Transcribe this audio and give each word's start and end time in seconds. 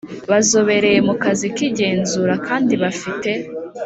bazobereye 0.31 0.99
mu 1.07 1.13
kazi 1.23 1.47
k 1.55 1.57
igenzura 1.67 2.33
kandi 2.47 2.73
bafite 2.83 3.31